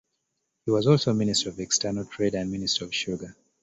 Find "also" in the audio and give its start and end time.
0.87-1.13